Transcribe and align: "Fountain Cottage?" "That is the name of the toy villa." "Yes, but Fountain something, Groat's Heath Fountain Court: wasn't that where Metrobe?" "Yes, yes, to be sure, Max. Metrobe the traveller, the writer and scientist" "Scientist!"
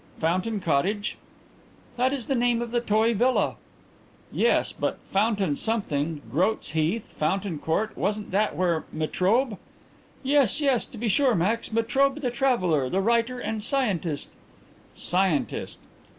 "Fountain 0.17 0.59
Cottage?" 0.59 1.15
"That 1.95 2.11
is 2.11 2.25
the 2.25 2.33
name 2.33 2.59
of 2.59 2.71
the 2.71 2.81
toy 2.81 3.13
villa." 3.13 3.57
"Yes, 4.31 4.73
but 4.73 4.97
Fountain 5.11 5.55
something, 5.55 6.23
Groat's 6.31 6.71
Heath 6.71 7.13
Fountain 7.13 7.59
Court: 7.59 7.95
wasn't 7.95 8.31
that 8.31 8.55
where 8.55 8.85
Metrobe?" 8.91 9.59
"Yes, 10.23 10.59
yes, 10.59 10.85
to 10.87 10.97
be 10.97 11.07
sure, 11.07 11.35
Max. 11.35 11.71
Metrobe 11.71 12.21
the 12.21 12.31
traveller, 12.31 12.89
the 12.89 12.99
writer 12.99 13.37
and 13.37 13.61
scientist" 13.61 14.31
"Scientist!" 15.11 15.77